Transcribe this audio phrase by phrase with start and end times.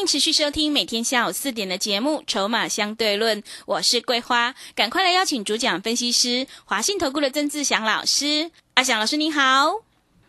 [0.00, 8.50] 迎持续收听每天下午四点的节目《筹码相对论》，我是桂花，赶快来邀请主讲分析师华信投顾的曾志祥老师。
[8.74, 9.82] 阿祥老师你好，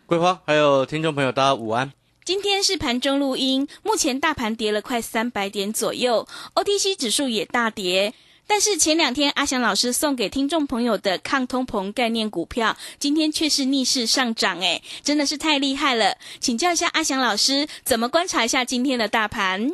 [0.05, 1.94] 桂花还有听众朋友大家午安。
[2.25, 8.13] 今天是盘中录音，目前大盘跌了快三百点左右，OTC 指数也大跌。
[8.54, 16.17] 但是前两天阿翔老师送给听众朋友的抗通膨概念股票，今天却是逆势上涨，哎，真的是太厉害了！
[16.42, 19.72] 请教一下阿翔老师，怎么观察一下今天的大盘？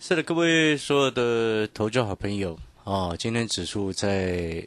[0.00, 4.66] 是的，各位所有的投资好朋友哦，今天指数在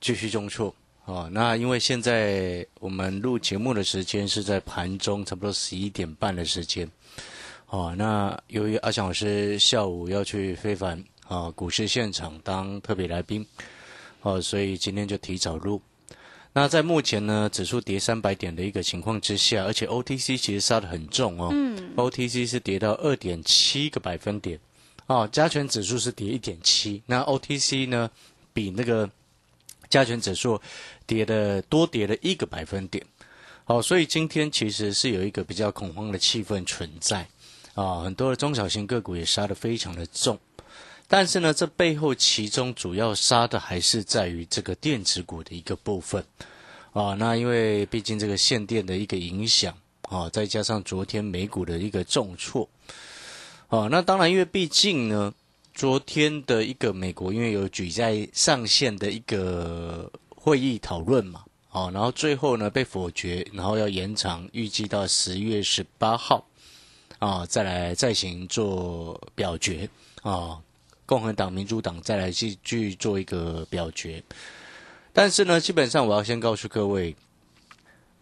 [0.00, 1.30] 继续中挫哦。
[1.32, 6.90] 那因为现在我们录节目的时间是在盘中差不多十一点半的时间
[7.68, 7.94] 哦。
[7.96, 11.00] 那由于阿翔老师下午要去非凡。
[11.30, 13.46] 啊，股市现场当特别来宾，
[14.22, 15.80] 哦，所以今天就提早录。
[16.52, 24.58] 那在目前呢，指数跌三百点的一个情况之下，而且 OTC 其实杀的很重哦，嗯，OTC 是跌到二点七个百分点，
[25.06, 28.10] 哦，加权指数是跌一点七，那 OTC 呢，
[28.52, 29.08] 比那个
[29.88, 30.60] 加权指数
[31.06, 33.06] 跌的多跌了一个百分点，
[33.62, 37.28] 好，所以今天其实是有一个比较恐慌的气氛存在，
[37.74, 40.36] 啊，很多的中小型个股也杀的非常的重。
[41.12, 46.24] 但是呢，这背后其中主要杀的还是在于这个电子股的一个部分，
[46.92, 52.68] 啊，那因为毕竟这个限电的一个影响，啊，再加上昨天美股的一个重挫，
[53.66, 55.34] 啊，那当然因为毕竟呢，
[55.74, 66.46] 昨天的一个美国因为有举债上限的一个会议讨论嘛，啊，然后最后呢被否决，然后要延长，预计到十月十八号，
[67.18, 69.90] 啊，再来再行做表决，
[70.22, 70.62] 啊。
[71.10, 74.22] 共和党、民主党再来去去做一个表决，
[75.12, 77.16] 但是呢，基本上我要先告诉各位，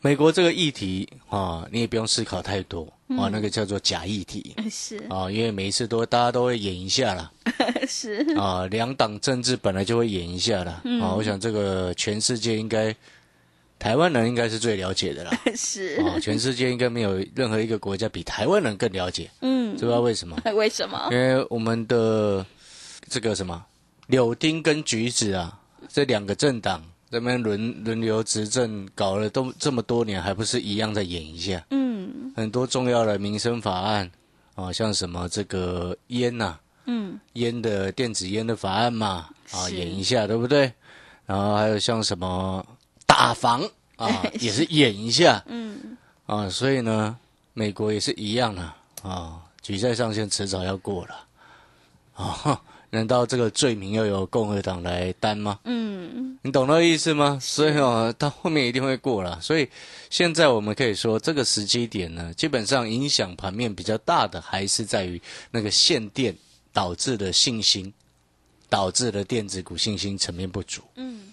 [0.00, 4.56] 美国这个议题啊，你也不用思考太多啊，那个叫做假议题。
[4.70, 4.96] 是。
[5.10, 7.30] 啊，因为每一次都大家都会演一下啦，
[7.86, 8.24] 是。
[8.38, 10.80] 啊，两党政治本来就会演一下啦。
[11.02, 12.96] 啊，我想这个全世界应该
[13.78, 16.00] 台湾人应该是最了解的啦， 是。
[16.00, 20.40] 啊，全世界应该没有任何一个国家比台湾人更了解，嗯，知道为什么？
[20.56, 21.06] 为什么？
[21.12, 22.46] 因为我们的。
[23.08, 23.64] 这个什么？
[24.06, 31.62] 柳丁跟橘子啊，这两个政党这边轮轮流执政，搞了都这么多年，还不是一样在演一下？
[31.70, 34.10] 嗯，很多重要的民生法案
[34.54, 40.72] 啊，像什么这个烟呐，嗯，烟的电子烟的法案嘛，啊，演一下，对不对？
[41.26, 42.64] 然后还有像什么
[43.04, 43.62] 打房
[43.96, 47.14] 啊，也是演一下，嗯，啊，所以呢，
[47.52, 48.62] 美国也是一样的
[49.02, 51.26] 啊，举债上限迟早要过了，
[52.14, 52.58] 啊。
[52.90, 55.58] 难道这个罪名要由共和党来担吗？
[55.64, 57.38] 嗯，你懂那个意思吗？
[57.40, 59.38] 所以哦，到后面一定会过了。
[59.42, 59.68] 所以
[60.08, 66.34] 现在我们可以说，这个时机点呢，基本上影响盘面比较大的，还是在于那个限电
[66.72, 67.92] 导致的信心，
[68.70, 70.80] 导致的电子股信心层面不足。
[70.94, 71.32] 嗯，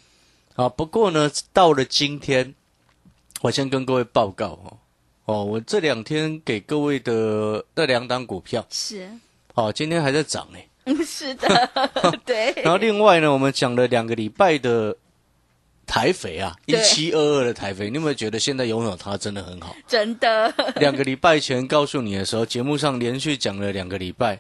[0.56, 2.54] 啊，不过呢，到了今天，
[3.40, 4.78] 我先跟各位报告哦，
[5.24, 9.10] 哦，我这两天给各位的那两档股票是，
[9.54, 10.60] 哦，今天还在涨呢。
[11.06, 11.70] 是的，
[12.26, 12.54] 对。
[12.64, 14.96] 然后另外呢，我们讲了两个礼拜的
[15.86, 19.76] 台肥啊，一七二二的台肥，你有没有觉得现在拥有它真的很好？
[19.88, 20.54] 真的。
[20.78, 24.40] 两个礼拜前告诉你的时候，节目上连续讲了两个礼拜，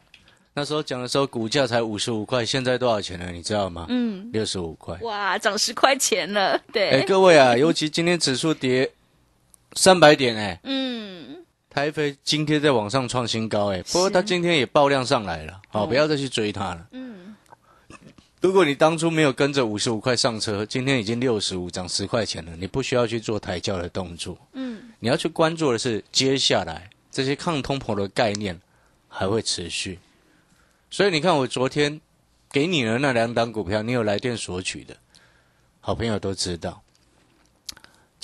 [0.53, 3.31] 那时候讲的时候股价才五十五块，现在多少钱了？
[3.31, 3.85] 你知道吗？
[3.89, 4.97] 嗯，六十五块。
[5.01, 6.59] 哇，涨十块钱了。
[6.71, 6.89] 对。
[6.89, 8.91] 哎，各位啊，尤其今天指数跌
[9.73, 11.04] 三百点，哎，嗯。
[11.75, 16.87] 台飞今天在网上创新高，哎，不过它今天也爆量上来了，好，不要再去追它了。
[16.91, 17.35] 嗯，
[18.39, 24.37] 如果你当初没有跟着五十五块上车，今天已经六十五涨十块钱了，你不需要去做抬轿的动作。
[24.53, 28.57] 嗯，你要去关注的是接下来这些抗通膨的概念
[29.09, 29.99] 还会持续，
[30.89, 31.99] 所以你看我昨天
[32.53, 34.95] 给你的那两档股票，你有来电索取的，
[35.81, 36.81] 好朋友都知道。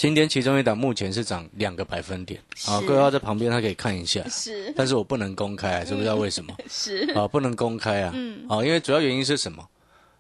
[0.02, 6.58] 今天其中一档目前是涨两个百分点，啊，各位在旁边他可以看一下，是，但是我不能公开，知不知道为什么？
[6.68, 9.64] 是，啊，不能公开啊，嗯，啊，因为主要原因是什么？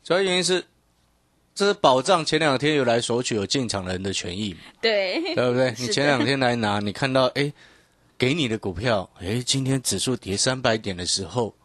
[0.03, 0.63] 主要原因是
[1.55, 5.73] 这是保障前两天有来索取有进场人的权益，对，对不对？
[5.83, 7.51] 你前两天来拿，你看到哎，
[8.19, 11.55] 给你的股票，哎，今天指数跌三百点的时候，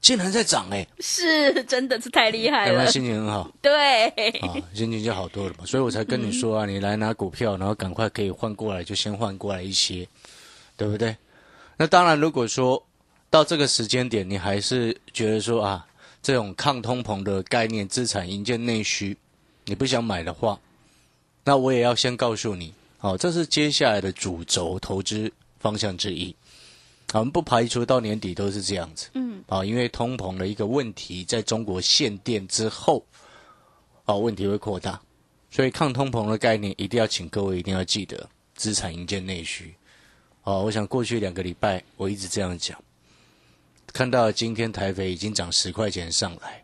[0.00, 4.06] 竟然在涨哎、是真的是太厉害了有没有，心情很好对，
[4.40, 4.54] 啊？
[4.72, 5.66] 心情就好多了嘛。
[5.66, 10.08] 所以我才跟你说啊，你来拿股票，然后赶快可以换过来，就先换过来一些，
[10.76, 11.16] 对不对？
[11.76, 12.82] 那当然，如果说
[13.28, 15.86] 到这个时间点，你还是觉得说啊，
[16.22, 19.16] 这种抗通膨的概念，资产营建内需，
[19.64, 20.58] 你不想买的话，
[21.44, 26.34] 那我也要先告诉你，好、这是接下来的主轴投资方向之一。
[27.10, 33.02] 好我们不排除到年底都是这样子，嗯，啊，因为通膨的一个问题，在中国限电之后，
[34.04, 35.00] 啊，问题会扩大，
[35.50, 39.74] 所以抗通膨的概念一定要请各位一定要记得，资产营建内需。
[40.44, 42.78] 哦，我想过去两个礼拜我一直这样讲，
[43.92, 46.62] 看到了今天台北已经涨十块钱上来，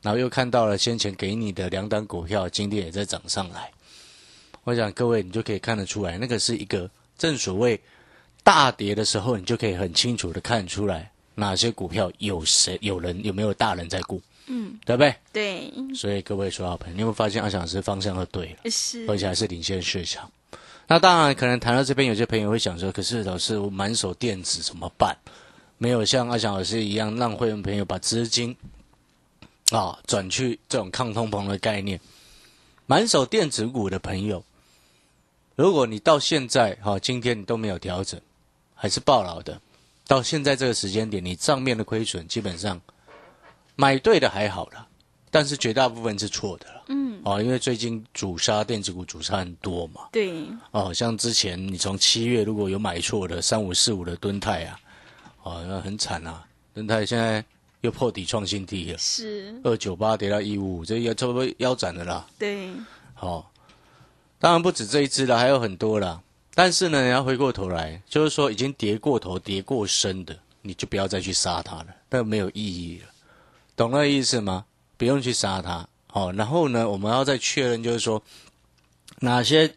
[0.00, 3.70] 然后又看到了先前给你的两档股票今天也在涨上来，
[4.64, 7.78] 我想各位你就可以看得出来，那个是一个正所谓
[8.42, 15.14] 大跌的时候，你就可以很清楚的看出来哪些股票有谁有人有没有大人在顾，嗯，对不对？
[15.32, 18.70] 对，所以各位说好朋友，你有没有发现阿翔师方向都对了？
[18.70, 20.30] 是，而且还是领先市场。
[20.88, 25.16] 那当然，可能谈到这边，有些朋友会想说：“可是老师，我满手电子怎么办？
[25.78, 28.54] 没有像阿翔老师一样，让会员朋友把资金
[29.70, 31.98] 啊转去这种抗通膨的概念。
[32.86, 34.44] 满手电子股的朋友，
[35.54, 38.20] 如果你到现在哈、今天你都没有调整，
[38.82, 39.60] 还是暴牢的，
[40.08, 42.80] 到现在这个时间点，你账面的亏损基本上
[43.76, 44.84] 买对的还好啦，
[45.30, 46.82] 但是绝大部分是错的了。
[46.88, 54.80] 嗯，哦，因为最近主杀电子股主杀很多嘛，对，哦，像之前你从七月如果有买错的三五四五的敦泰啊，
[55.44, 56.44] 哦，那很惨啊，
[56.74, 57.44] 敦泰现在
[57.82, 62.26] 又破底创新低了，是，二九八跌到一五五，这要差不多腰斩的啦。
[62.36, 62.68] 对，
[63.20, 63.46] 哦，
[64.40, 66.20] 当然不止这一只了，还有很多啦。
[66.54, 73.06] 但是呢，你要回过头来，就是说已经跌过头、跌过深的，你就不要再去杀它了，那没有意义了，
[73.74, 74.66] 懂那个意思吗？
[74.96, 75.88] 不用去杀它。
[76.08, 78.22] 好、然后呢，我们要再确认，就是说
[79.20, 79.74] 哪些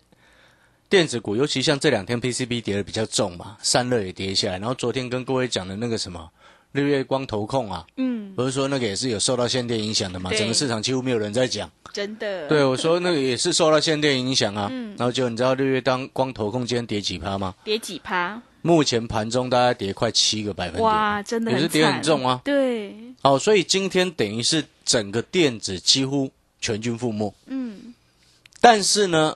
[0.89, 6.29] 电子股，尤其像这两天 PCB 跌的比较重嘛，散热也跌下来，然后昨天跟各位讲的那个什么
[6.75, 11.71] 日月光投控啊，嗯，不是说那个也是有受到限电影响的嘛，整个市场几乎没有人在讲。
[11.93, 14.67] 真的，对，我说那个也是受到限电影响啊。
[14.69, 17.53] 嗯然后就你知道日月当光投控今天跌几趴吗？
[17.63, 22.39] 跌几趴，目前盘中大概跌快七个百分点，哇，真的也是跌很重啊。
[22.43, 26.31] 对，哦，所以今天等于是整个电子几乎
[26.61, 27.33] 全军覆没。
[27.47, 27.93] 嗯，
[28.61, 29.35] 但是呢，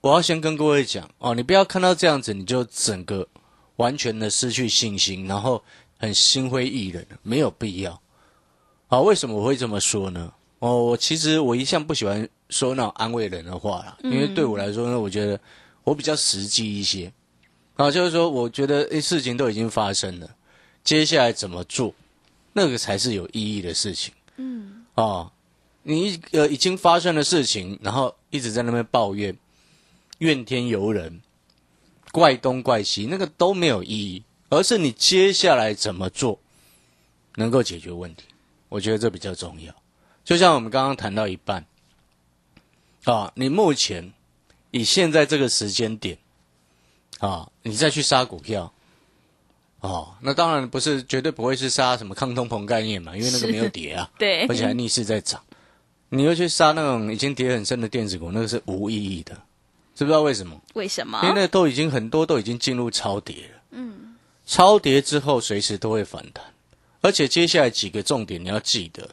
[0.00, 3.26] 我要先跟各位讲哦，你不要看到这样子你就整个
[3.76, 5.62] 完全的失去信心，然后
[6.00, 8.00] 很心灰意冷，没有必要。
[8.88, 10.32] 啊、为什么我会这么说呢？
[10.58, 15.38] 哦，我其实我一向不喜欢说那种安慰人的话啦，因为对我来说呢，我觉得
[15.84, 17.12] 我比较实际一些。
[17.76, 20.28] 啊，就是说，我觉得诶，事情都已经发生了，
[20.82, 21.94] 接下来怎么做，
[22.52, 24.12] 那个才是有意义的事情。
[24.36, 25.30] 嗯，哦，
[25.82, 29.34] 你呃已经发生的事情，然后一直在那边抱怨，
[30.18, 31.22] 怨天尤人，
[32.12, 36.38] 怪东怪西，那个都没有意义，而是你接下来怎么做
[37.36, 38.24] 能够解决问题，
[38.68, 39.74] 我觉得这比较重要。
[40.22, 41.64] 就像我们刚刚谈到一半，
[43.04, 44.12] 啊，你目前
[44.70, 46.18] 以现在这个时间点，
[47.20, 48.72] 啊，你再去杀股票。
[49.80, 54.10] 哦，那当然不是，绝对不会是杀什么抗通膨概念嘛，因为那个没有跌啊。
[54.18, 55.42] 对，而且还逆势在涨。
[56.10, 59.32] 你又去杀那种已经跌很深的电子股，那个是无意义的，
[59.94, 60.60] 知不知道为什么？
[60.74, 61.40] 为什么因为？
[61.40, 63.62] 那都已经很多都已经进入超跌了。
[63.70, 64.09] 嗯，
[64.50, 66.44] 超跌之后随时都会反弹，
[67.02, 69.08] 而且接下来几个重点你要记得，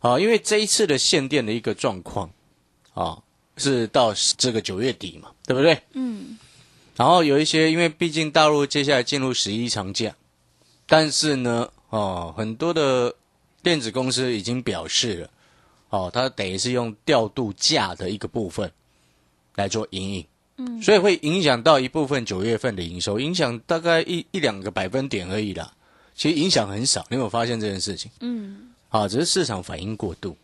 [0.00, 2.28] 啊，因为这一次的限电的一个状况，
[2.92, 3.22] 啊，
[3.56, 5.80] 是到这个九月底嘛，对不对？
[5.92, 6.36] 嗯，
[6.96, 10.16] 然后有一些，因为毕竟大陆接下来进入十一长假，
[10.86, 13.14] 但是呢，哦，很多的
[13.62, 15.30] 电子公司已经表示了，
[15.90, 18.72] 哦，它等于是用调度价的一个部分
[19.54, 25.72] 来做营运，嗯，所以会影响到一部分九月份的营收，影响大概一一两个百分点而已啦，
[26.14, 28.10] 其实影响很少，你有没有发现这件事情？
[28.20, 30.36] 嗯，啊，只是市场反应过度。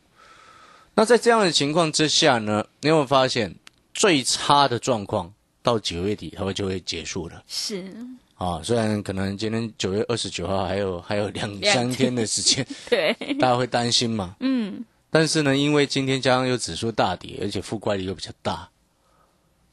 [0.94, 3.54] 那在这样的情况之下呢，你有没有发现
[3.94, 7.84] 最差的状况到九月底它会就会结束了是，
[8.34, 8.60] 啊？
[8.62, 14.34] 虽然可能今天九月二十九号还有还有两两三天的时间， 对，大家会担心嘛？
[14.40, 18.68] 嗯，但是呢，因为今天加上又指数大跌，而且覆盖率又比较大，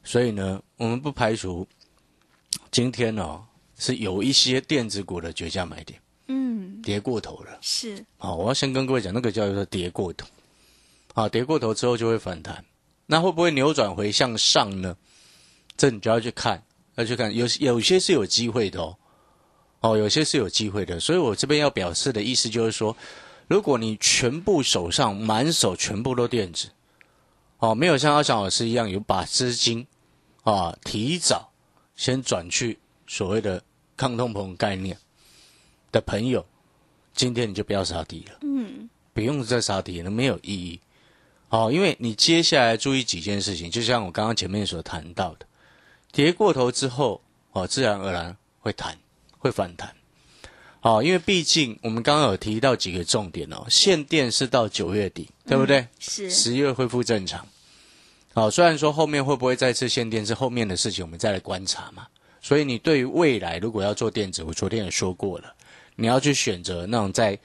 [0.08, 1.68] 所以呢，我们不排除
[2.70, 3.44] 今天哦
[3.76, 7.58] 是有一些电子股的绝佳买点，嗯，跌过头了。
[7.60, 10.26] 是，好，我要先跟各位讲，那个叫做跌过头。
[11.12, 12.64] 啊，跌过头之后就会反弹，
[13.04, 14.96] 那会不会扭转回向上呢？
[15.76, 16.62] 这你就要去看，
[16.94, 18.96] 要去看，有有些是有机会的哦。
[19.80, 20.98] 哦，有些是有机会的。
[20.98, 22.96] 所以我这边要表示的意思就是说，
[23.46, 26.70] 如果你全部手上满手全部都电子，
[27.58, 29.86] 哦，没有像阿翔老师一样有把资金
[30.52, 31.50] 啊提早
[31.94, 33.62] 先转去所谓的
[33.96, 34.96] 抗通膨概念
[35.92, 36.44] 的朋友，
[37.14, 38.38] 今天你就不要杀低了。
[38.42, 40.80] 嗯，不用再杀低了，没有意义。
[41.50, 45.46] 哦，因为你接下来注意几件事情，就像我刚刚前面所谈到的，
[46.12, 47.20] 跌过头之后，
[47.52, 48.96] 哦，自然而然会弹，
[49.38, 49.94] 会反弹。
[50.80, 55.88] 哦，因为毕竟我们刚刚有提到几个重点哦，限电是到九月底，对不对？
[55.98, 57.46] 是十月恢复正常。
[58.38, 62.06] 好，虽然说后面会不会再次限电是后面的事情，我们再来观察嘛。
[62.40, 65.52] 所以你对于未来如果要做电子，我昨天也说过了，
[65.96, 67.36] 你要去选择那种在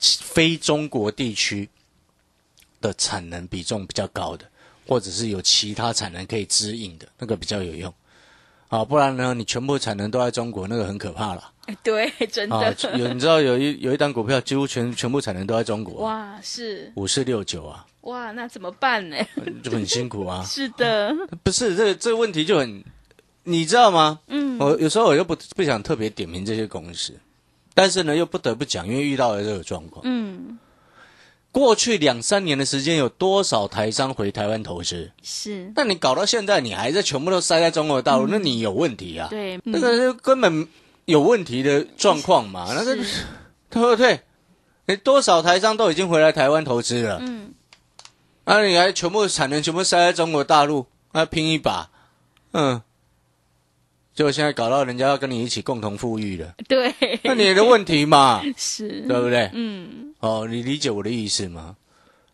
[0.00, 1.68] 非中国地区
[2.80, 4.44] 的产能比重比较高的，
[4.88, 7.94] 或者是有其他产能可以指引的那个比较有用。
[8.66, 11.52] 啊，不然呢，你全部产能都在中国，那个很可怕了。
[11.84, 19.16] 对，真啊的，有你知道有一有一单股票几乎全全部产能都在中国，哇，是五四六九啊，哇，那怎么办呢？
[19.62, 20.42] 就很辛苦啊。
[20.48, 22.82] 是的，不是这个这个问题就很，
[23.44, 24.20] 你知道吗？
[24.28, 27.12] 嗯，我有时候我又不不想特别点名这些公司，
[27.74, 30.00] 但是呢又不得不讲，因为遇到了这个状况。
[30.04, 30.58] 嗯，
[31.52, 35.10] 过去两三年的时间，有多少台商回台湾投资？
[35.22, 39.28] 是，那你搞到现在，你还在全部都塞在中国大陆，那你有问题啊？
[39.28, 40.66] 对，嗯那个是根本
[41.04, 42.72] 有问题的状况嘛？
[42.74, 43.24] 那个是
[43.68, 44.20] 对不对？
[44.86, 47.52] 你多少台商都已经回来台湾投资了，嗯，
[48.44, 51.90] 那、你还全部产能全部塞在中国大陆，那拼一把，
[52.52, 52.82] 嗯，
[54.14, 59.50] 结果现在搞到人家要跟你一起共同富裕了，对，那你的问题嘛， 是，对不对？
[59.54, 61.76] 嗯，哦，你理解我的意思吗？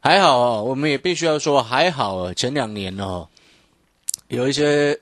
[0.00, 2.32] 还好哦，我们也必须要说还好哦。
[2.32, 3.28] 前两年哦，
[4.28, 5.00] 有一些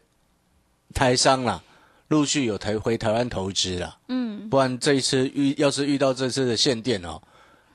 [0.95, 1.63] 台商啦，
[2.09, 7.21] 陆续有台回台湾投资啦，嗯，不然这一次遇要是遇到这次的限电哦，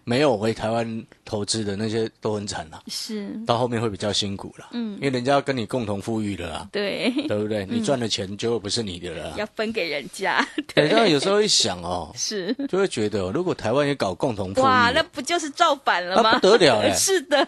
[0.09, 4.95] 没有回台湾投资的那些都很惨啦，是，到后面会比较辛苦啦，嗯。
[4.95, 7.63] 因为人家要跟你共同富裕的啦，对，对不对？
[7.69, 9.35] 你赚的钱就不是你的了啦。
[9.37, 16.31] 要分给人家， 对，对，这样有时候一想哦，是，就会觉得哦，如果台湾也搞共同富裕，哇，那不就是造反了吗？
[16.33, 17.45] 那不得了嘞 是的，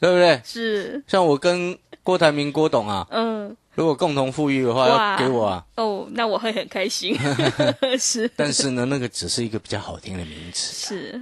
[0.00, 0.40] 对不对？
[0.42, 5.62] 是，像我跟郭台铭郭董啊，嗯，如果共同富裕的话，要给我啊。
[5.76, 7.14] 哦，那我会很开心，
[8.00, 11.20] 是，但是呢，那个只是一个比较好听的名词，是，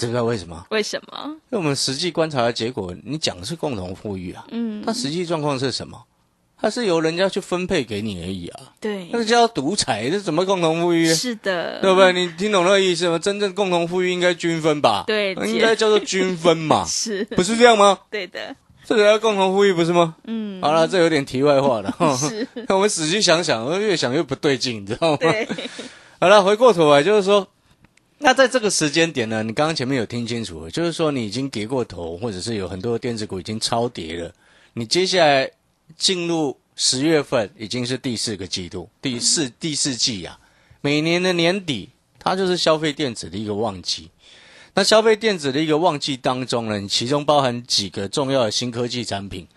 [0.00, 0.66] 知不知道为什么？
[0.70, 1.26] 为什么？
[1.26, 6.02] 因为我们实际观察的结果，你讲的是共同富裕啊，嗯，它实际状况是什么？
[6.62, 11.06] 它是由人家去分配给你而已啊，对那，个叫独裁，这怎么共同富裕？
[11.14, 12.12] 是的，对不对？
[12.12, 13.18] 你听懂那个意思吗？
[13.18, 15.04] 真正共同富裕应该均分吧？
[15.06, 17.98] 对应该叫做均分嘛， 是，不是这样吗？
[18.10, 18.54] 对的，
[18.84, 20.16] 这才叫共同富裕，不是吗？
[20.24, 21.90] 嗯，好了，这有点题外话了。
[21.92, 25.16] 哈是， 我们仔细想想，越想越不对劲，你知道吗？
[25.18, 25.48] 对，
[26.20, 27.48] 好了，回过头来就是说，
[28.22, 34.30] 那在这个时间点呢，你刚刚前面有听清楚，就是说你已经跌过头，或者是有很多的电子股已经超跌了，
[34.74, 35.50] 你接下来
[35.96, 40.38] 进入十月份已经是第四个季度，第四第四季啊，
[40.82, 44.10] 每年的年底它就是消费电子的一个旺季。
[44.74, 49.48] 那消费电子的一个旺季当中呢，其中包含几个重要的新科技产品，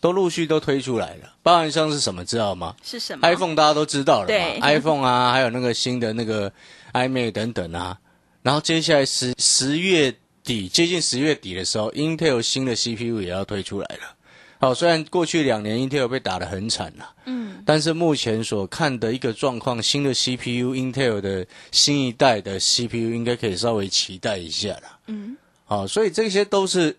[0.00, 2.76] 都陆续都推出来了，包含像是什么知道吗？
[2.84, 6.50] 是什么 iPhone 大家都知道了对嘛，iPhone 啊，还有那个新的那个
[6.92, 7.98] iMac 等等啊。
[8.42, 14.16] 然后接下来十十月底，接近十月底的时候，Intel 新的 CPU 也要推出来了。
[14.58, 24.98] 好，虽然过去两年 Intel 被打得很惨了，嗯，但是目前所看的一个状况，新的 CPU Intel 的新一代的 CPU 应该可以稍微期待一下了。
[25.06, 26.96] 嗯，好，所以这些都是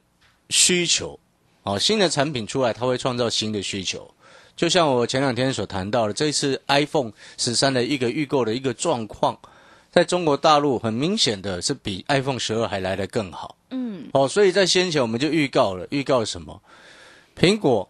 [0.49, 1.19] 需求。
[1.63, 4.13] 好，新的产品出来，它会创造新的需求。
[4.55, 9.39] 就像我前两天所谈到的，这次 iPhone 十三的一个预购的一个状况，
[9.93, 13.55] 在中国大陆很明显的是比 iPhone 十二还来得更好。
[13.69, 16.59] 嗯，哦，所以在先前我们就预告了，预告什么？
[17.37, 17.87] 苹果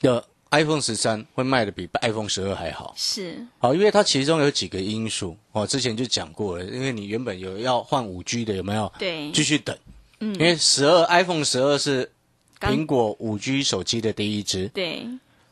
[0.00, 2.92] 的 iPhone 十三会卖的比 iPhone 十二还好。
[2.96, 8.92] 是，好，因为它其中有几个因素，哦，之前就讲过了，因为你原本有要换五 G 的，有没有？
[8.98, 9.74] 对，继续等，
[10.20, 10.34] 嗯。
[10.34, 12.10] 因为十二 iPhone 十二是
[12.60, 15.06] 苹果五 G 手机的第一支，对，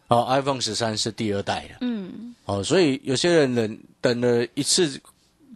[0.09, 5.01] 哦，iPhone 十三是第二代的，嗯，哦，所以有些人等等了一次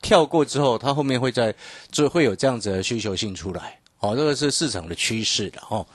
[0.03, 1.55] 跳过之后，它后面会在
[1.91, 5.87] 就会有这样子的需求性出来，哦，这个是市场的趋势的哦。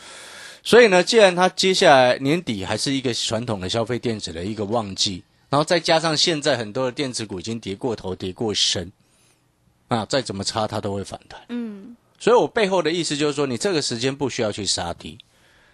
[0.64, 8.92] 所以呢，既然它接下来年底还是一个传统的消费电子的一个旺季，然后再加上现在很多的电子股已经跌过头、跌过深，
[9.88, 11.42] 啊，再怎么差它都会反弹。
[11.50, 15.18] 嗯，所以我背后的意思就是说，你这个时间不需要去杀低，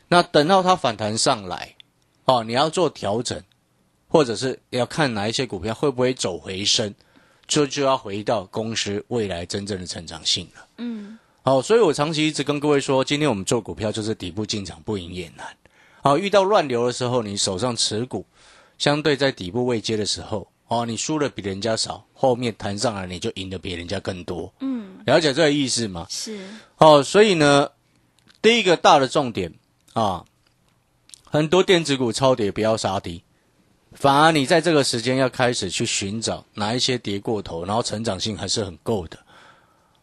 [0.07, 1.75] 那等到它反弹上来，
[2.25, 3.43] 哦，你要做调整，
[4.07, 6.95] 或者是要看哪一些股票会不会走回升，
[7.47, 10.67] 就就要回到公司未来真正的成长性了。
[10.77, 15.47] 嗯，好，所以我长期一直跟各位说，今天我们做股票就是底部进场，不赢也难。
[16.03, 18.25] 好，遇到乱流的时候，你手上持股
[18.77, 24.53] 相对在底部未接的时候，哦，你输的比人家少，后面弹上来你就赢得比人家更多。
[24.59, 26.05] 嗯，了解这个意思吗？
[26.09, 26.39] 是，
[26.77, 27.69] 哦，所以呢，
[28.41, 29.53] 第一个大的重点
[29.93, 30.25] 啊，
[31.23, 33.23] 很多电子股超跌不要杀低，
[33.99, 39.17] 反而你在这个时间要开始去寻找哪一些跌过头，然后成长性还是很够的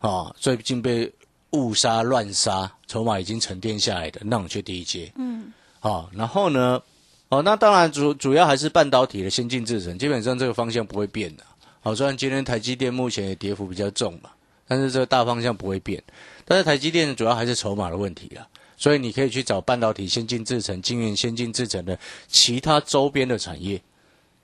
[0.00, 0.34] 啊。
[0.36, 1.12] 最近被
[1.50, 5.12] 误杀乱杀，筹码已经沉淀下来的，那我们去低阶。
[5.14, 6.82] 嗯，好，然后呢，
[7.28, 11.44] 哦，那当然主主要还是半导体的先进制程，基本上这个方向不会变的。
[11.80, 14.30] 好，虽然今天台积电目前也跌幅比较重嘛，
[14.66, 16.02] 但是这个大方向不会变。
[16.44, 18.44] 但是台积电主要还是筹码的问题啦，
[18.84, 21.98] 所以你可以去找半导体先进制程、晶圆先进制程的
[22.28, 23.80] 其他周边的产业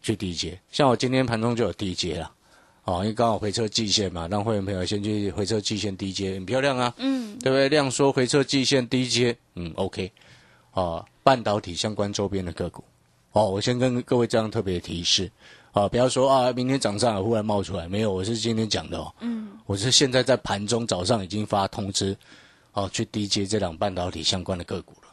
[0.00, 0.58] 去低接。
[0.72, 2.32] 像我今天盘中就有低接了，
[2.84, 7.68] 哦，因为刚好回撤季线嘛，让会员朋友先去回撤季线低接，很漂亮啊，嗯，对不对？
[7.68, 10.10] 量缩回撤季线低接，嗯，OK，
[10.72, 12.82] 哦，半导体相关周边的个股，
[13.32, 15.30] 哦，我先跟各位这样特别提示，
[15.72, 22.16] 啊，不要说啊，明天早上来忽然冒出来，没有，我是今天讲的哦，嗯，我是现在在盘中早上已经发通知，
[22.72, 25.08] 哦，去低接这两半导体相关的个股了，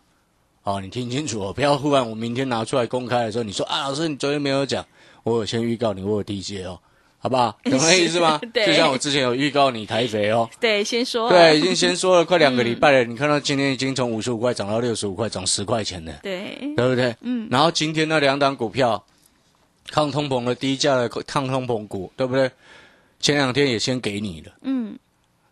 [0.63, 4.85] 哦，你听清楚哦，不要忽然我明天拿出来公开的时候，你说啊，老师你昨天没有讲，
[5.23, 6.79] 我有先预告你，我有低接哦，
[7.17, 7.57] 好不好？
[7.63, 8.39] 懂那意思吗？
[8.53, 10.47] 对就像我之前有预告你台肥哦。
[10.61, 13.03] 对，先说，对，已经先说了快两个礼拜了。
[13.03, 17.15] 你看到今天已经从五十五块涨到六十五块，涨十块钱了，对，对不对？
[17.21, 19.03] 嗯，然后今天那两档股票，
[19.89, 22.51] 抗通膨的低价的抗通膨股，对不对？
[23.19, 24.51] 前两天也先给你了。
[24.61, 24.95] 嗯，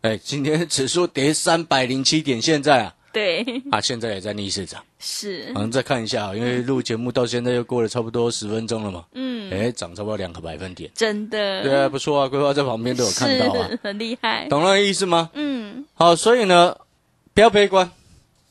[0.06, 4.80] 哎，今天指数跌三百零七点，现在啊对，啊，现在也在逆市涨。
[5.00, 10.88] 是我，们再看一下啊，因为录节目到现在又过了差不多十分钟了嘛，嗯，哎，涨差不多两个百分点。
[10.94, 15.28] 真的，对啊，不错啊，规划在旁边都有看到啊，很厉害，懂那个意思吗？
[15.34, 16.76] 嗯好，所以呢，
[17.34, 17.90] 不要悲观。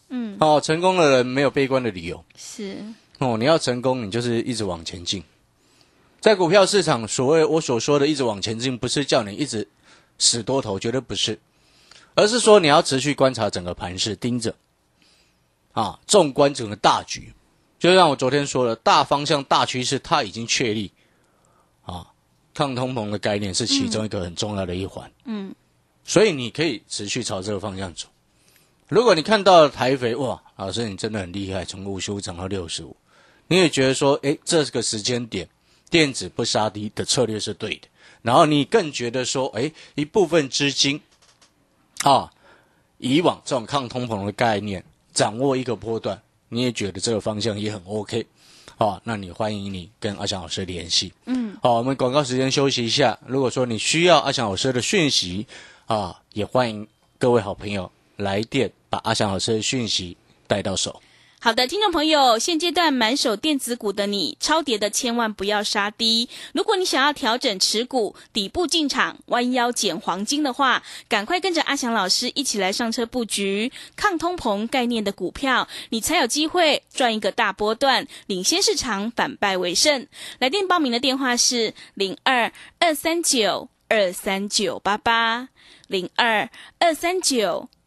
[0.09, 2.21] 嗯，哦，成功的人没有悲观的理由。
[2.37, 2.75] 是，
[3.19, 5.23] 哦，你要成功，你就是一直往前进。
[6.19, 9.67] 在股票市场，所谓我所说的一直往前进，不是叫你一直
[10.17, 11.39] 死多头，绝对不是，
[12.13, 14.55] 而是说你要持续观察整个盘势，盯着
[15.73, 17.33] 啊，纵观整个大局。
[17.77, 20.91] 就像我昨天说的，大方向、大趋势它已经确立
[21.83, 22.07] 啊，
[22.53, 25.11] 抗通膨的概念是其中一个很重要的一环。
[25.25, 25.53] 嗯，
[26.03, 28.07] 所以你可以持续朝这个方向走。
[28.87, 32.95] 如果你看到了台肥，哇，老师你真的很厉害，从五十五涨到六十五，
[33.47, 35.47] 你也觉得说，诶，这个时间点
[35.89, 37.87] 电子不杀低的策略是对的，
[38.25, 40.99] 然后你更觉得说，诶，一部分资金
[42.01, 42.31] 啊，
[42.97, 44.83] 以往这种抗通膨的概念，
[45.13, 48.25] 掌握一个波段，你也觉得这个方向也很 OK，
[48.77, 51.13] 好、那你欢迎你跟阿翔老师联系。
[51.25, 53.15] 嗯，好，我们广告时间休息一下。
[53.27, 55.45] 如果说你需要阿翔老师的讯息
[55.85, 56.87] 啊，也欢迎
[57.19, 60.99] 各位好朋友来电，把阿翔老师的讯息带到手。
[61.45, 66.27] 好的，听众朋友，现阶段满手电子股的你，超跌的千万不要杀低。
[66.55, 80.07] 如果你想要调整持股，底部进场，弯腰捡黄金的话，赶快跟着阿翔老师一起来上车布局抗通膨概念的股票，你才有机会赚一个大波段，领先市场，反败为胜。
[80.39, 85.49] 来电报名的电话是零二二三九二三九八八
[85.85, 87.69] 零二二三九。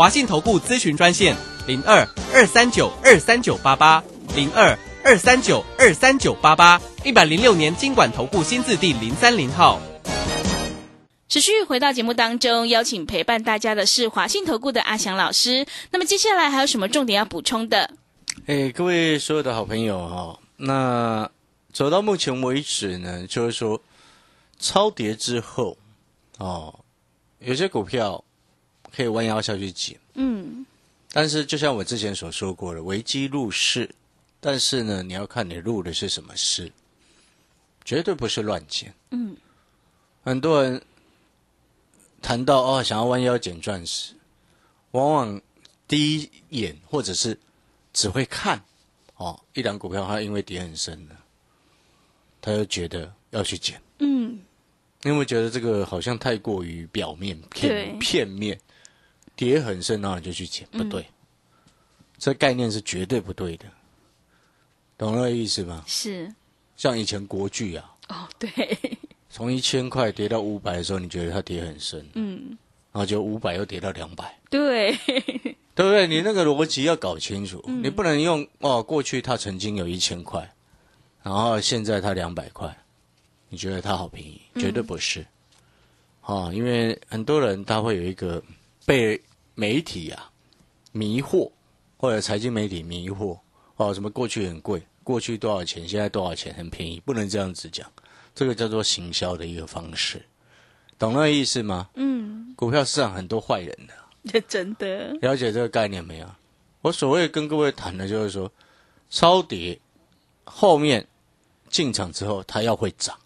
[0.00, 1.36] 华信投顾咨询专线
[1.66, 4.02] 零二二三九二三九八八
[4.34, 9.78] 零二二三九二三九八八一百零六年经管投顾新字第零三零号。
[11.28, 15.66] 持续回到节目当中，邀请陪伴大家的是华信投顾的阿翔老师。
[15.90, 17.90] 那么接下来还有什么重点要补充的？
[18.46, 21.30] 哎，各位所有的好朋友哦，那
[21.74, 23.82] 走到目前为止呢，就是说
[24.58, 25.76] 超跌之后
[26.38, 26.74] 哦，
[27.40, 28.24] 有些股票
[28.94, 30.64] 可以弯腰下去捡，嗯，
[31.12, 33.88] 但是就像我之前所说过的，危机入市，
[34.40, 36.70] 但是呢，你要看你入的是什么市，
[37.84, 38.94] 绝对不是乱捡。
[39.10, 39.36] 嗯，
[40.22, 40.80] 很多人
[42.22, 44.14] 谈到哦，想要弯腰捡钻石，
[44.92, 45.40] 往往
[45.88, 47.38] 第一眼或者是
[47.92, 48.62] 只会看
[49.16, 51.16] 哦，一档股票它因为跌很深了，
[52.40, 53.80] 他就觉得要去捡。
[53.98, 54.40] 嗯，
[55.02, 58.58] 你有没有觉得这个好像太过于表面、片片面？
[59.40, 61.06] 跌很深，然后你就去捡，不对，嗯
[62.18, 63.64] 这概念是绝对不对的，
[64.98, 65.82] 懂那个意思吗？
[65.86, 66.30] 是。
[66.76, 68.50] 像以前国巨啊，哦，对，
[69.30, 72.58] 从一千块跌到五百的时候，你觉得它跌很深，嗯，
[72.92, 76.06] 然后就五百又跌到两百，对，对不对？
[76.06, 80.52] 你那个逻辑要搞清楚，你不能用哦，过去它曾经有一千块，
[81.22, 82.76] 然后现在它两百块，
[83.48, 84.38] 你觉得它好便宜？
[84.56, 85.26] 绝对不是，
[86.20, 88.42] 啊、因为很多人他会有一个
[88.84, 89.18] 被
[89.54, 90.30] 媒体啊
[90.92, 91.50] 迷惑，
[91.96, 93.38] 或者财经媒体迷惑，
[93.76, 97.90] 哦，什么过去很贵，过去多少钱，现在多少钱，很便宜，不能这样子讲，
[98.34, 100.24] 这个叫做行销的一个方式，
[100.98, 101.90] 懂那个意思吗？
[101.94, 103.94] 嗯，股票市场很多坏人的。
[104.24, 106.26] 这 真的，了解这个概念没有？
[106.82, 108.50] 我所谓跟各位谈的就是说，
[109.08, 109.78] 超跌
[110.44, 111.06] 后面
[111.68, 113.18] 进场之后，它要会涨，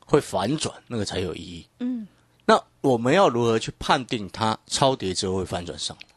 [0.00, 1.66] 会反转，那个才有意义。
[1.78, 2.06] 嗯，
[2.50, 6.08] 那我们要如何去判定它超跌之后会反转上来？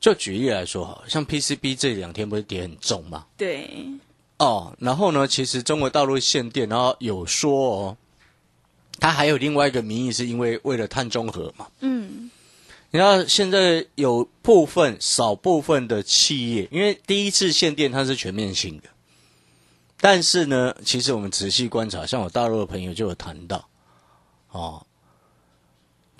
[0.00, 3.26] 就举例来说，好像 PCB 这两天不是跌很重吗？
[3.36, 3.86] 对，
[4.38, 7.96] 哦，然后呢，其实中国大陆限电，然后有说哦，
[8.98, 11.68] 它还有另外一个名义，是因为为了碳中和嘛。
[11.78, 12.28] 嗯，
[12.90, 18.88] 你看，现在有部分少部分的企业，因为第一次限电它是全面性的，
[20.00, 23.68] 但是呢，其实我们仔细观察，像我大陆的朋友就有谈到，
[24.50, 24.84] 哦，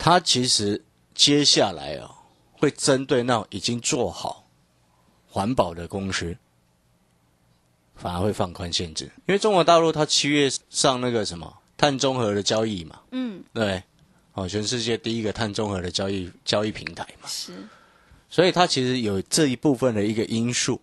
[0.05, 0.83] 他其实
[1.15, 2.11] 接下来哦，
[2.51, 4.49] 会针对那种已经做好
[5.29, 6.37] 环保的公司，
[7.95, 13.81] 反而会放宽限制，因为中国大陆它七月上那个什么碳中和的交易嘛，嗯，对？
[14.33, 17.53] 哦，全世界第一个碳中和的交易交易平台嘛，是，
[18.29, 20.81] 所以它其实有这一部分的一个因素。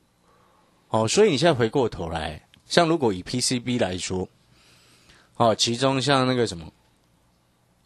[0.87, 4.29] 哦，所以你现在回过头来，像如果以 PCB 来说，
[5.35, 6.71] 哦，其中像那个什么，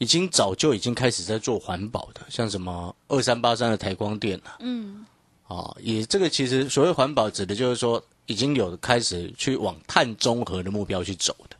[0.03, 5.05] 已经早就已经开始在做环保的，像什么二三八三的台光电啊，嗯，
[5.47, 11.55] 啊，也这个其实所谓环保指的就是说，已经有开始去往碳中和的目标去走的，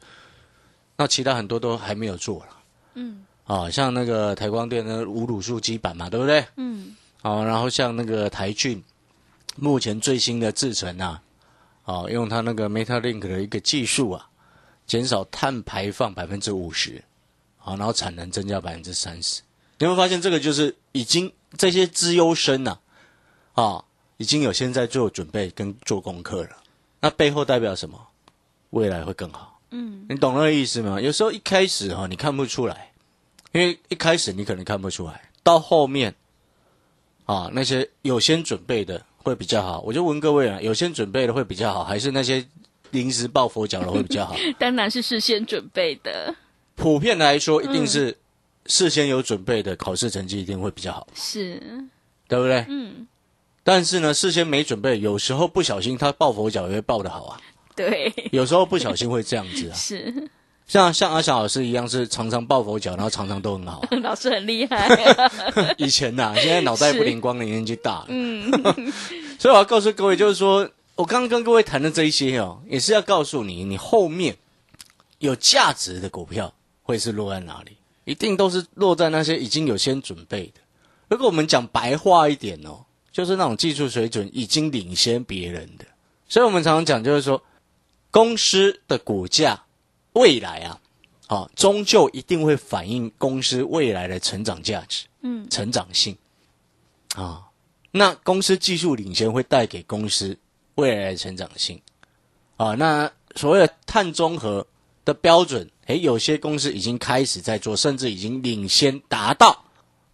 [0.98, 2.48] 那其他很多都还没有做了。
[2.96, 6.46] 嗯，啊、像那个台光电的无卤素基板嘛，对不对？
[6.58, 8.84] 嗯，哦，然后像那个台骏，
[9.56, 11.22] 目前最新的制程啊，
[11.86, 14.28] 哦，用它那个 MetaLink 的一个技术啊，
[14.86, 17.02] 减少碳排放百分之五十，
[17.64, 19.42] 好，然后产能增加百分之三十。
[19.80, 22.78] 你会发现这个就是已经这些资优生呐、
[23.54, 23.84] 啊，
[24.18, 26.50] 已经有现在做准备跟做功课了。
[27.00, 28.08] 那背后代表什么？
[28.72, 29.60] 未来会更好。
[29.72, 31.00] 嗯，你懂那个意思吗？
[31.00, 32.92] 有时候一开始哈、你看不出来，
[33.54, 36.14] 因为一开始你可能看不出来，到后面
[37.26, 39.80] 啊，那些有先准备的会比较好。
[39.82, 42.46] 我就问各位啊，有先准备的会比较好，还是那些
[42.92, 44.36] 临时抱佛脚的会比较好？
[44.60, 46.34] 当然是事先准备的，
[46.76, 48.18] 普遍来说，一定是
[48.66, 51.62] 事先有准备的，考试成绩一定会比较好，是，
[52.28, 52.66] 对不对？
[52.70, 53.08] 嗯，
[53.64, 57.40] 但是呢，事先没准备，有时候不小心他抱佛脚也会抱得好啊，
[57.76, 59.76] 对，有时候不小心会这样子啊。
[59.78, 60.30] 是，
[60.68, 63.88] 像像阿翔老师一样，是常常抱佛脚，然后常常都很好啊。
[64.02, 64.88] 老师很厉害，
[65.78, 68.52] 以前呐、现在脑袋不灵光的年纪大了，嗯，
[69.38, 74.38] 所以我要告诉各位，就是说我刚刚跟各位谈的这一些哦，也是要告诉你，你后面
[75.20, 80.62] 有价值的股票会是落在哪里，一定都是落在那些已经有先准备的。
[81.10, 85.86] 如果我们讲白话一点哦，就是那种技术水准已经领先别人的。
[86.28, 87.42] 所以我们常常讲，就是说
[88.12, 89.64] 公司的股价
[90.14, 90.80] 未来啊，
[91.28, 95.06] 啊，终究一定会反映公司未来的成长价值。
[95.22, 96.18] 嗯，成长性
[97.16, 97.48] 啊。
[97.92, 100.36] 那公司技术领先会带给公司
[100.76, 101.80] 未来的成长性
[102.58, 102.74] 啊。
[102.74, 104.66] 那所谓的碳中和
[105.06, 109.66] 的标准，诶，有些公司已经开始在做，甚至已经领先达到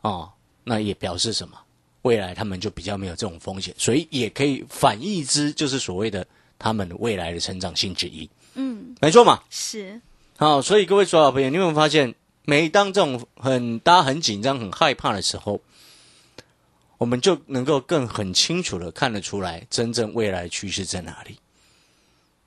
[0.02, 0.32] 哦。
[0.64, 1.58] 那也表示什么？
[2.04, 6.26] 未来他们就比较没有这种风险，所以也可以反义之，就是所谓的
[6.58, 8.30] 他们未来的成长性之一。
[8.54, 9.42] 嗯，没错嘛。
[9.50, 10.00] 是，
[10.38, 15.62] 好，所以各位所有朋友，你有没有发现，每当这种很大家很紧张、很害怕的时候，
[16.98, 21.38] 我们就能够更很清楚的看得出来，真正未来趋势在哪里。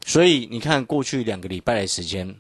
[0.06, 2.35] 所以你看，过去两个礼拜的时间，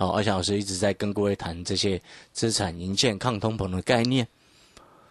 [0.00, 2.00] 哦，阿翔老师一直在跟各位谈这些
[2.32, 4.26] 资产营建、抗通膨的概念。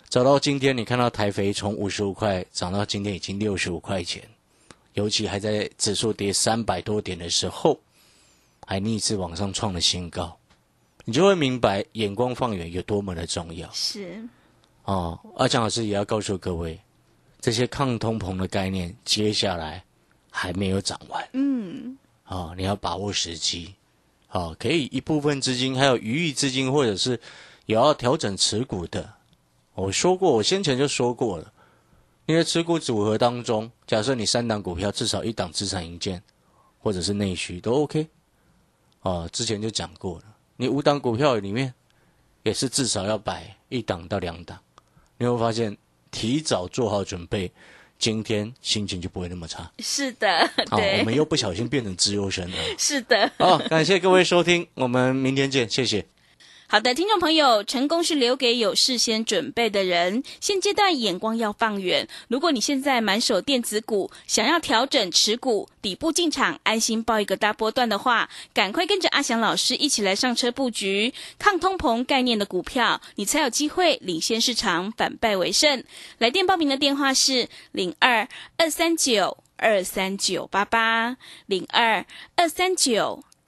[0.08, 4.28] 走到今天，你看到台肥从五十五块涨到今天已经六十五块钱，
[4.93, 7.80] 尤其还在指数跌三百多点的时候，
[8.65, 10.36] 还逆势往上创了新高，
[11.06, 14.28] 你就会明白眼光放远有多么的重要是，
[14.86, 15.19] 哦。
[15.36, 16.80] 阿强老师也要告诉各位，
[17.39, 19.84] 这些抗通膨的概念接下来
[20.32, 23.75] 还没有涨完嗯，哦，你要把握时机
[24.32, 27.20] 好，可以一部分资金还有余裕资金，或者是
[27.65, 29.12] 也要调整持股的。
[29.74, 31.52] 我说过，我先前就说过了，
[32.28, 36.22] 因为持股组合当中，假设你三档股票至少一档资产营建，
[36.78, 38.08] 或者是内需都 OK。
[39.02, 40.26] 啊，之前就讲过了，
[40.58, 41.74] 你五档股票里面
[42.44, 44.60] 也是至少要摆一档到两档，
[45.18, 45.76] 你会发现
[46.12, 47.52] 提早做好准备，
[48.00, 49.70] 今天心情就不会那么差。
[49.80, 52.58] 是的，好，对我，们又不小心变成自由生了。
[52.80, 53.30] 是的。
[53.38, 56.06] 好，感谢各位收听，我们明天见，谢谢。
[56.71, 60.21] 好的，听众朋友，成功是留给有事先准备的人。
[60.39, 62.08] 现阶段眼光要放远。
[62.27, 75.84] 如果你现在满手电子股，想要调整持股，底部进场，安心报一个大波段的话，赶快跟着阿翔老师一起来上车布局抗通膨概念的股票，你才有机会领先市场，反败为胜。
[76.19, 78.27] 来电报名的电话是零二
[78.58, 82.05] 二三九二三九八八零二
[82.36, 83.23] 二三九。